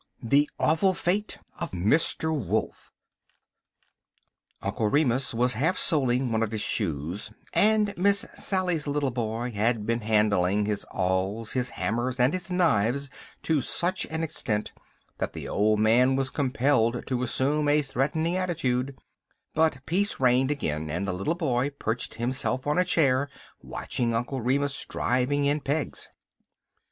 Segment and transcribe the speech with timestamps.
[0.23, 2.35] THE AWFUL FATE OF MR.
[2.35, 2.91] WOLF
[4.63, 9.51] UNCLE REMUS was half soling one of his shoes, and his Miss Sally's little boy
[9.51, 13.11] had been handling his awls, his hammers, and his knives
[13.43, 14.71] to such an extent
[15.19, 18.97] that the old man was compelled to assume a threatening attitude;
[19.53, 23.29] but peace reigned again, and the little boy perched himself on a chair,
[23.61, 26.09] watching Uncle Remus driving in pegs.